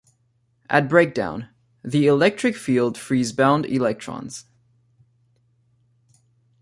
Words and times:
At 0.67 0.89
breakdown, 0.89 1.49
the 1.83 2.07
electric 2.07 2.55
field 2.55 2.97
frees 2.97 3.31
bound 3.33 3.67
electrons. 3.67 4.45